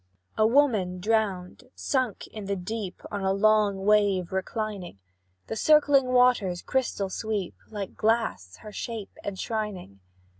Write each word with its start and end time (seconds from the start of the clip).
A 0.35 0.47
woman 0.47 0.99
drowned 0.99 1.65
sunk 1.75 2.25
in 2.29 2.45
the 2.45 2.55
deep, 2.55 3.03
On 3.11 3.21
a 3.23 3.31
long 3.31 3.85
wave 3.85 4.31
reclining; 4.31 4.97
The 5.45 5.55
circling 5.55 6.07
waters' 6.07 6.63
crystal 6.63 7.11
sweep, 7.11 7.53
Like 7.69 7.93
glass, 7.97 8.55
her 8.61 8.71
shape 8.71 9.11
enshrining. 9.23 9.99